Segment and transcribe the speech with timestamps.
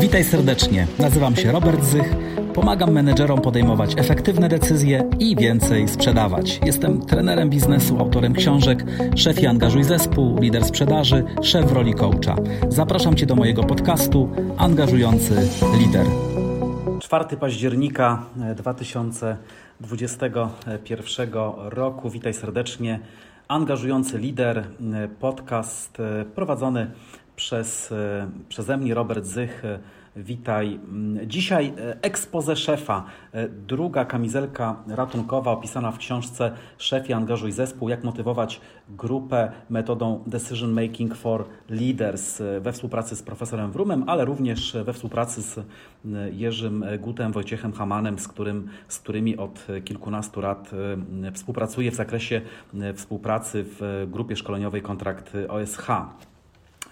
[0.00, 0.86] Witaj serdecznie.
[0.98, 2.14] Nazywam się Robert Zych.
[2.54, 6.60] Pomagam menedżerom podejmować efektywne decyzje i więcej sprzedawać.
[6.66, 8.84] Jestem trenerem biznesu, autorem książek
[9.16, 12.36] Szef i angażuj zespół, lider sprzedaży, szef w roli coacha.
[12.68, 16.06] Zapraszam Cię do mojego podcastu Angażujący Lider.
[17.00, 18.22] 4 października
[18.56, 22.10] 2021 roku.
[22.10, 23.00] Witaj serdecznie.
[23.48, 24.64] Angażujący lider,
[25.20, 25.98] podcast
[26.34, 26.90] prowadzony
[27.36, 29.64] przez, e, przeze mnie Robert Zych.
[29.64, 29.78] E,
[30.16, 30.74] witaj.
[30.74, 33.04] Mm, dzisiaj e, expose szefa,
[33.66, 41.14] druga kamizelka ratunkowa opisana w książce Szefie angażuj zespół, jak motywować grupę metodą Decision Making
[41.14, 45.60] for Leaders we współpracy z profesorem Wrumem, ale również we współpracy z
[46.32, 50.70] Jerzym Gutem, Wojciechem Hamanem, z, którym, z którymi od kilkunastu lat
[51.32, 52.40] współpracuję w zakresie
[52.94, 55.86] współpracy w grupie szkoleniowej Kontrakt OSH.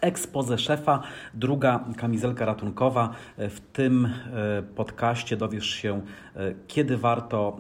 [0.03, 1.03] Expose szefa,
[1.35, 3.11] druga kamizelka ratunkowa.
[3.39, 6.01] W tym e, podcaście dowiesz się,
[6.37, 7.57] e, kiedy warto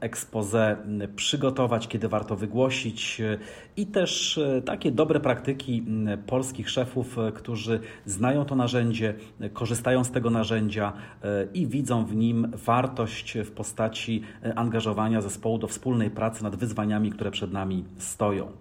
[0.00, 0.76] expose
[1.16, 3.38] przygotować, kiedy warto wygłosić e,
[3.76, 5.84] i też takie dobre praktyki
[6.26, 9.14] polskich szefów, którzy znają to narzędzie,
[9.52, 10.92] korzystają z tego narzędzia
[11.54, 14.22] i widzą w nim wartość w postaci
[14.54, 18.52] angażowania zespołu do wspólnej pracy nad wyzwaniami, które przed nami stoją.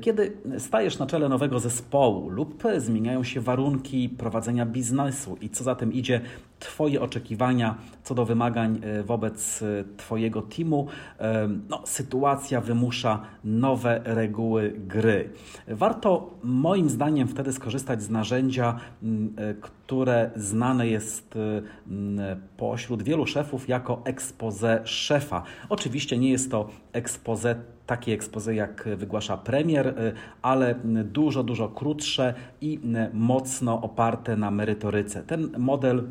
[0.00, 5.74] Kiedy stajesz na czele nowego zespołu lub zmieniają się warunki prowadzenia biznesu i co za
[5.74, 6.20] tym idzie,
[6.58, 9.64] Twoje oczekiwania co do wymagań wobec
[9.96, 15.30] Twojego e, no, sytuacja wymusza nowe reguły gry.
[15.68, 18.80] Warto moim zdaniem wtedy skorzystać z narzędzia,
[19.60, 21.38] które znane jest
[22.56, 25.42] pośród wielu szefów jako expose szefa.
[25.68, 27.56] Oczywiście nie jest to expose
[27.86, 29.94] takie ekspozy, jak wygłasza premier,
[30.42, 32.80] ale dużo, dużo krótsze i
[33.12, 35.22] mocno oparte na merytoryce.
[35.22, 36.04] Ten model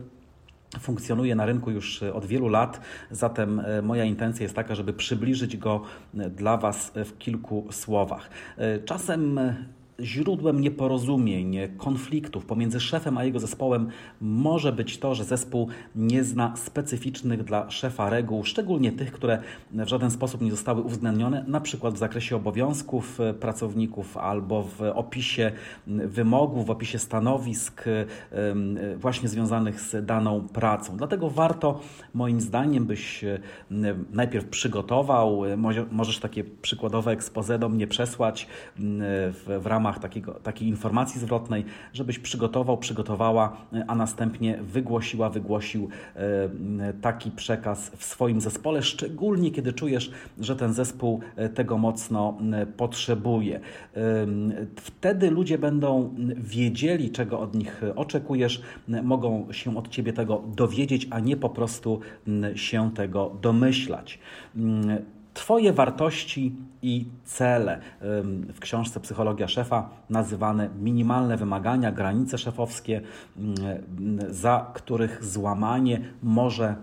[0.80, 5.58] funkcjonuje na rynku już od wielu lat, zatem e, moja intencja jest taka, żeby przybliżyć
[5.58, 5.82] go
[6.14, 8.30] dla Was w kilku słowach.
[8.58, 9.40] E, czasem
[10.00, 13.88] źródłem nieporozumień, konfliktów pomiędzy szefem a jego zespołem
[14.22, 19.42] może być to, że zespół nie zna specyficznych dla szefa reguł, szczególnie tych, które
[19.72, 24.82] w żaden sposób nie zostały uwzględnione, na przykład w zakresie obowiązków e, pracowników albo w
[24.82, 25.52] opisie
[25.88, 28.06] wymogów, w opisie stanowisk e,
[28.98, 30.98] właśnie związanych z daną pracą.
[30.98, 31.80] Dlatego warto,
[32.14, 33.26] moim zdaniem, byś
[34.14, 35.42] najpierw przygotował,
[35.92, 38.48] możesz takie przykładowe expose do mnie przesłać
[39.34, 46.94] w ramach ramach takiego, takiej informacji zwrotnej, żebyś przygotował, przygotowała, a następnie wygłosiła, wygłosił e,
[47.02, 52.66] taki przekaz w swoim zespole, szczególnie kiedy czujesz, że ten zespół e, tego mocno e,
[52.66, 53.60] potrzebuje.
[54.76, 58.62] Wtedy ludzie będą wiedzieli, czego od nich oczekujesz,
[59.04, 62.00] mogą się od ciebie tego dowiedzieć, a nie po prostu
[62.56, 64.20] się tego domyślać.
[65.48, 67.80] Twoje wartości i cele.
[68.54, 73.02] W książce Psychologia Szefa nazywane minimalne wymagania, granice szefowskie,
[74.30, 76.76] za których złamanie może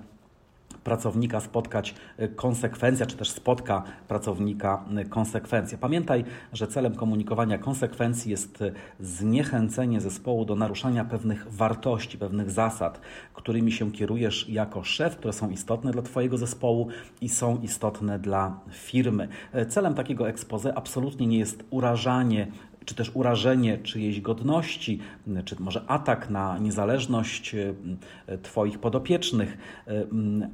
[0.84, 5.78] pracownika spotkać e, konsekwencja, czy też spotka pracownika e, konsekwencja.
[5.78, 13.00] Pamiętaj, że celem komunikowania konsekwencji jest e, zniechęcenie zespołu do naruszania pewnych wartości, pewnych zasad,
[13.34, 16.88] którymi się kierujesz jako szef, które są istotne dla Twojego zespołu
[17.20, 19.28] i są istotne dla firmy.
[19.68, 22.46] Celem takiego expose absolutnie nie jest urażanie
[22.84, 24.98] czy też urażenie czyjejś godności,
[25.44, 30.06] czy może atak na niezależność e, Twoich podopiecznych, e,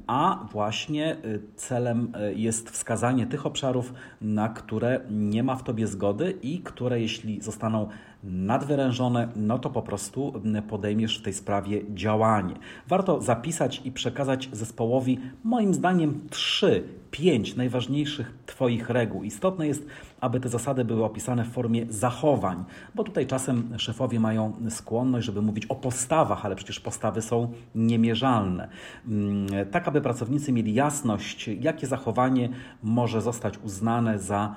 [0.07, 1.17] a właśnie
[1.55, 7.41] celem jest wskazanie tych obszarów, na które nie ma w Tobie zgody i które, jeśli
[7.41, 7.89] zostaną
[8.23, 10.33] nadwyrężone, no to po prostu
[10.69, 12.53] podejmiesz w tej sprawie działanie.
[12.87, 19.23] Warto zapisać i przekazać zespołowi, moim zdaniem, trzy, pięć najważniejszych Twoich reguł.
[19.23, 19.85] Istotne jest,
[20.21, 22.63] aby te zasady były opisane w formie zachowań,
[22.95, 28.67] bo tutaj czasem szefowie mają skłonność, żeby mówić o postawach, ale przecież postawy są niemierzalne.
[29.07, 32.49] Mm, tak, aby pracownicy mieli jasność, jakie zachowanie
[32.83, 34.55] może zostać uznane za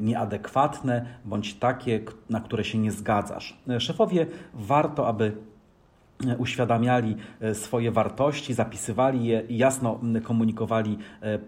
[0.00, 2.00] nieadekwatne bądź takie,
[2.30, 3.58] na które się nie zgadzasz.
[3.78, 5.32] Szefowie warto, aby
[6.38, 11.38] uświadamiali e, swoje wartości, zapisywali je i jasno komunikowali e,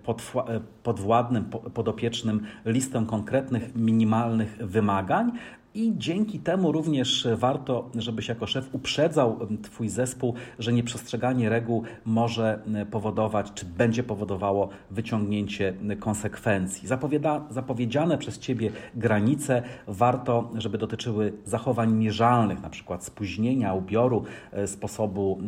[0.83, 5.33] podwładnym, podopiecznym listę konkretnych, minimalnych wymagań,
[5.75, 12.63] i dzięki temu również warto, żebyś jako szef uprzedzał Twój zespół, że nieprzestrzeganie reguł może
[12.91, 16.89] powodować, czy będzie powodowało wyciągnięcie konsekwencji.
[16.89, 24.67] Zapowiada, zapowiedziane przez Ciebie granice warto, żeby dotyczyły zachowań mierzalnych, na przykład spóźnienia, ubioru, e,
[24.67, 25.39] sposobu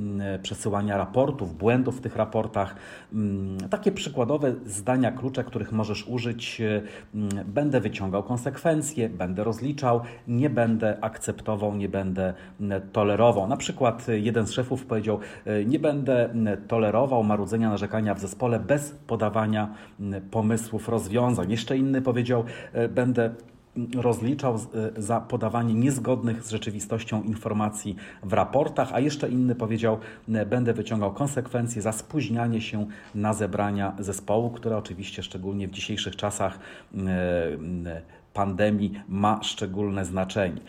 [0.42, 2.76] przesyłania raportów, błędów w tych raportach.
[3.70, 6.82] Takie przykładowe zdania klucze, których możesz użyć, e,
[7.44, 12.34] będę wyciągał konsekwencje, będę rozliczał, nie będę akceptował, nie będę
[12.92, 13.48] tolerował.
[13.48, 16.28] Na przykład jeden z szefów powiedział: e, Nie będę
[16.68, 19.74] tolerował marudzenia, narzekania w zespole bez podawania
[20.30, 21.50] pomysłów, rozwiązań.
[21.50, 23.30] Jeszcze inny powiedział: e, Będę
[23.94, 29.98] rozliczał e, za podawanie niezgodnych z rzeczywistością informacji w raportach, a jeszcze inny powiedział,
[30.46, 36.58] będę wyciągał konsekwencje za spóźnianie się na zebrania zespołu, które oczywiście szczególnie w dzisiejszych czasach
[38.36, 40.60] pandemii ma szczególne znaczenie.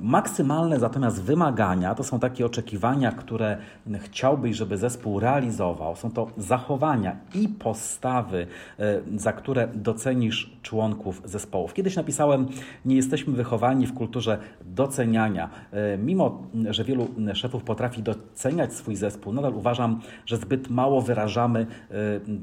[0.00, 3.58] Maksymalne natomiast wymagania to są takie oczekiwania, które
[3.98, 5.96] chciałbyś, żeby zespół realizował.
[5.96, 8.46] Są to zachowania i postawy,
[8.78, 11.74] e, za które docenisz członków zespołów.
[11.74, 12.46] Kiedyś napisałem,
[12.84, 15.50] nie jesteśmy wychowani w kulturze doceniania.
[15.72, 21.60] E, mimo, że wielu szefów potrafi doceniać swój zespół, nadal uważam, że zbyt mało wyrażamy
[21.60, 21.94] e,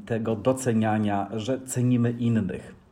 [0.06, 2.85] tego doceniania, że cenimy innych.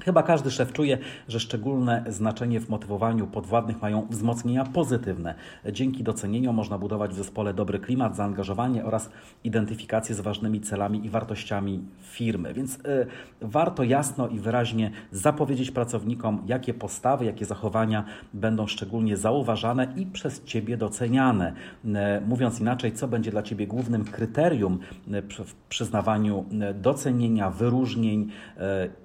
[0.00, 0.98] Chyba każdy szef czuje,
[1.28, 5.34] że szczególne znaczenie w motywowaniu podwładnych mają wzmocnienia pozytywne.
[5.72, 9.10] Dzięki docenieniu można budować w zespole dobry klimat, zaangażowanie oraz
[9.44, 12.54] identyfikację z ważnymi celami i wartościami firmy.
[12.54, 12.80] Więc y,
[13.40, 18.04] warto jasno i wyraźnie zapowiedzieć pracownikom, jakie postawy, jakie zachowania
[18.34, 21.52] będą szczególnie zauważane i przez Ciebie doceniane.
[21.84, 21.88] Y,
[22.26, 24.78] mówiąc inaczej, co będzie dla Ciebie głównym kryterium
[25.08, 28.30] y, w przyznawaniu docenienia, wyróżnień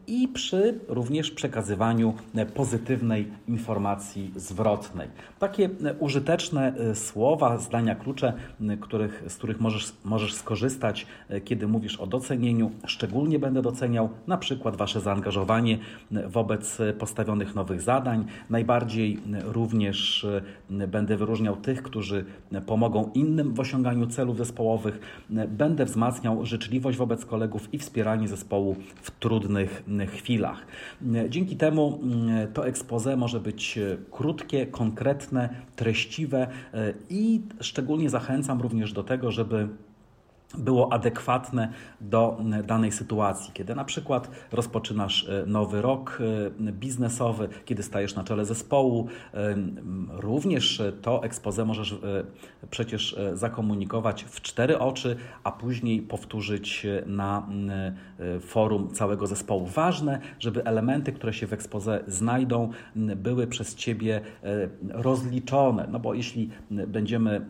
[0.07, 2.13] i przy również przekazywaniu
[2.53, 5.07] pozytywnej informacji zwrotnej.
[5.39, 5.69] Takie
[5.99, 8.33] użyteczne e, słowa, zdania klucze,
[8.81, 12.71] których, z których możesz, możesz skorzystać, e, kiedy mówisz o docenieniu.
[12.85, 15.77] Szczególnie będę doceniał na przykład Wasze zaangażowanie
[16.11, 18.25] wobec postawionych nowych zadań.
[18.49, 20.27] Najbardziej również
[20.87, 22.25] będę wyróżniał tych, którzy
[22.65, 24.99] pomogą innym w osiąganiu celów zespołowych.
[25.47, 30.66] Będę wzmacniał życzliwość wobec kolegów i wspieranie zespołu w trudnych chwilach.
[31.29, 38.61] Dzięki temu mm, to expose może być e, krótkie, konkretne, treściwe e, i szczególnie zachęcam
[38.61, 39.67] również do tego, żeby
[40.57, 43.53] było adekwatne do danej sytuacji.
[43.53, 46.19] Kiedy na przykład rozpoczynasz e, nowy rok
[46.67, 49.55] e, biznesowy, kiedy stajesz na czele zespołu, e,
[50.09, 51.95] również to expose możesz
[52.69, 57.47] przecież zakomunikować w cztery oczy, a później powtórzyć na
[58.41, 59.65] forum całego zespołu.
[59.65, 64.21] Ważne, żeby elementy, które się w expose znajdą, były przez Ciebie
[64.89, 67.45] rozliczone, no bo jeśli będziemy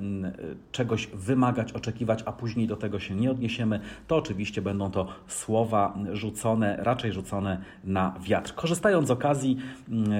[0.71, 5.07] czegoś wymagać, oczekiwać, a później do tego tego się nie odniesiemy, to oczywiście będą to
[5.27, 8.55] słowa rzucone, raczej rzucone na wiatr.
[8.55, 9.57] Korzystając z okazji,
[9.89, 10.11] mm,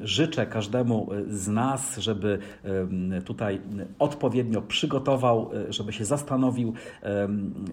[0.00, 3.60] życzę każdemu z nas, żeby mm, tutaj
[3.98, 6.74] odpowiednio przygotował, żeby się zastanowił,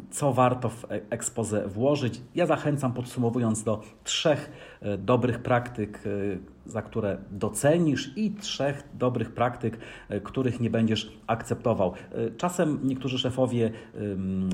[0.09, 2.21] co warto w ekspozę włożyć.
[2.35, 4.51] Ja zachęcam, podsumowując, do trzech
[4.81, 9.77] e, dobrych praktyk, e, za które docenisz i trzech dobrych praktyk,
[10.09, 11.93] e, których nie będziesz akceptował.
[12.11, 13.71] E, czasem niektórzy szefowie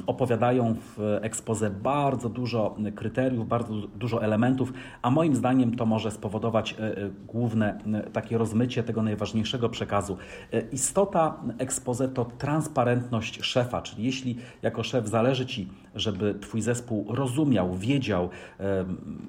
[0.07, 6.75] opowiadają w ekspoze bardzo dużo kryteriów, bardzo dużo elementów, a moim zdaniem to może spowodować
[6.80, 7.80] e, główne
[8.13, 10.18] takie rozmycie tego najważniejszego przekazu.
[10.71, 17.76] Istota ekspoze to transparentność szefa, czyli jeśli jako szef zależy Ci, żeby Twój zespół rozumiał,
[17.76, 18.30] wiedział,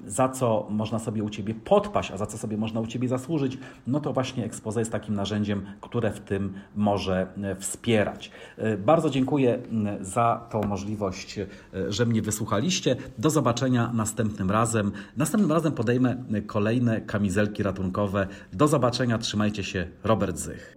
[0.05, 3.07] za co można sobie u Ciebie podpaść, a za co sobie można można u Ciebie
[3.07, 3.57] zasłużyć,
[3.87, 8.31] no to właśnie Expose jest takim narzędziem, które w tym może e, wspierać.
[8.57, 9.59] E, bardzo dziękuję
[10.01, 11.47] za tą możliwość, e,
[11.89, 12.95] że mnie wysłuchaliście.
[13.17, 14.91] Do zobaczenia następnym razem.
[15.17, 16.15] Następnym razem podejmę
[16.47, 18.27] kolejne kamizelki ratunkowe.
[18.53, 19.87] Do zobaczenia, trzymajcie się.
[20.03, 20.75] Robert Zych.